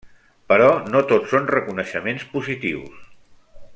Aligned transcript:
Però 0.51 0.69
no 0.95 1.01
tot 1.11 1.29
són 1.33 1.45
reconeixements 1.51 2.25
positius. 2.33 2.99